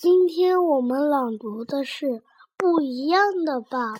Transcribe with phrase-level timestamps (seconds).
[0.00, 2.06] 今天我们朗读的是
[2.56, 3.98] 《不一样的爸爸》。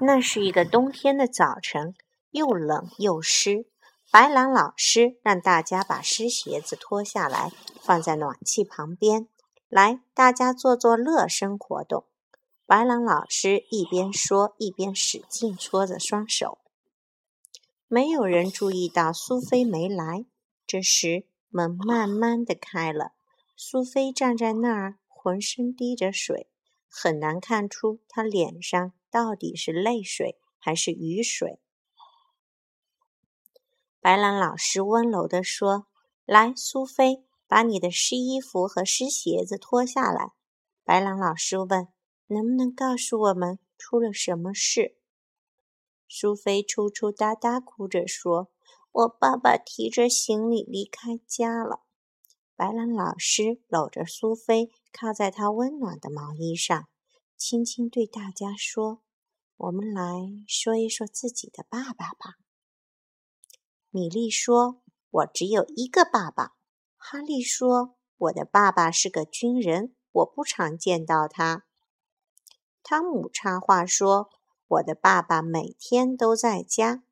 [0.00, 1.94] 那是一个冬天的早晨，
[2.32, 3.66] 又冷又湿。
[4.10, 9.28] 白狼老师让大家把湿鞋子脱下来，放在暖气旁边。
[9.68, 12.06] 来，大家做做热身活动。
[12.66, 16.58] 白狼老师一边说，一边使劲搓着双手。
[17.86, 20.26] 没有人注意到苏菲没来。
[20.66, 23.12] 这时，门慢慢的开了。
[23.54, 26.48] 苏菲站在那儿，浑身滴着水，
[26.88, 31.60] 很难看出她脸上到底是泪水还是雨水。
[34.00, 35.86] 白狼老师温柔地说
[36.24, 40.32] ：“来，苏菲，把你的湿衣服和湿鞋子脱下来。”
[40.82, 41.86] 白狼老师问
[42.28, 44.96] ：“能不能告诉我们出了什么事？”
[46.08, 48.48] 苏菲抽抽搭搭哭着说。
[48.92, 51.80] 我爸爸提着行李离开家了。
[52.54, 56.88] 白兰老师搂着苏菲，靠在她温暖的毛衣上，
[57.36, 59.00] 轻轻对大家说
[59.56, 60.12] ：“我们来
[60.46, 62.36] 说一说自己的爸爸吧。”
[63.88, 66.52] 米莉说：“我只有一个爸爸。”
[66.98, 71.64] 哈利说：“我的爸爸是个军人，我不常见到他。”
[72.84, 74.28] 汤姆插话说
[74.68, 77.02] ：“我的爸爸每天都在家。”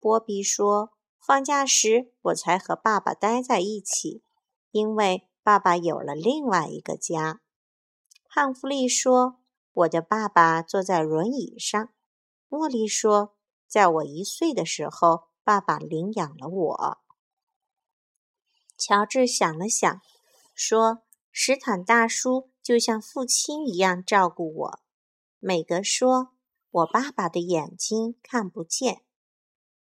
[0.00, 0.92] 波比说。
[1.30, 4.24] 放假时，我才和爸爸待在一起，
[4.72, 7.40] 因为爸爸有了另外一个家。
[8.26, 9.38] 汉弗利说
[9.72, 11.90] ：“我的爸爸坐在轮椅上。”
[12.50, 13.36] 茉莉说
[13.68, 16.98] ：“在我一岁的时候，爸爸领养了我。”
[18.76, 20.00] 乔治想了想，
[20.52, 24.80] 说：“史坦大叔就像父亲一样照顾我。”
[25.38, 26.32] 美格说
[26.72, 29.02] ：“我爸爸的眼睛看不见。”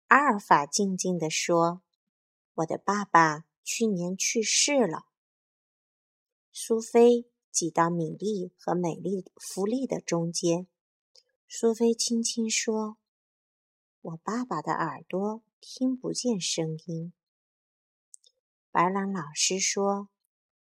[0.09, 1.83] 阿尔法静静地说
[2.55, 5.07] ：“我的爸爸去年去世了。”
[6.53, 10.69] 苏菲挤到米莉和美丽福利的中间。
[11.49, 12.99] 苏菲轻轻说
[14.01, 17.13] ：“我爸爸的耳朵听不见声音。”
[18.71, 20.09] 白狼老师说：“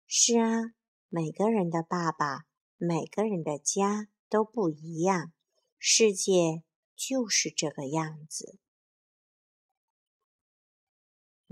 [0.07, 0.73] 是啊，
[1.11, 2.47] 每个人的爸爸，
[2.79, 5.35] 每个人的家都不一样。
[5.79, 6.63] 世界
[6.97, 8.59] 就是这个样子。”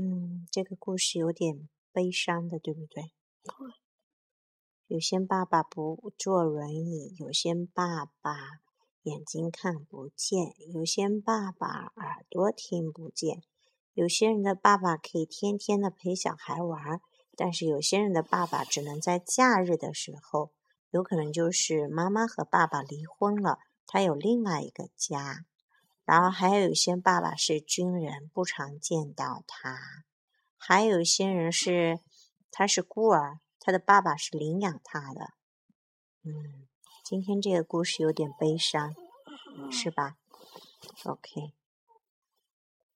[0.04, 3.12] 嗯，这个故事有点悲伤的，对不对？
[4.88, 8.34] 有些爸爸不坐轮椅，有些爸爸
[9.04, 13.44] 眼睛看不见，有些爸爸耳朵听不见，
[13.94, 17.00] 有些人的爸爸可以天天的陪小孩玩，
[17.36, 20.50] 但是有些人的爸爸只能在假日的时候，
[20.90, 25.46] 有可能就是妈妈和爸爸离婚了，他有另外一个家。
[26.04, 29.70] 然后还有一些爸爸是军人，不常见到他；
[30.56, 32.00] 还有一些人是
[32.50, 35.34] 他是孤儿，他的爸爸是领养他的。
[36.24, 36.66] 嗯，
[37.04, 38.94] 今天这个故事有点悲伤，
[39.70, 40.16] 是吧
[41.04, 41.54] ？OK。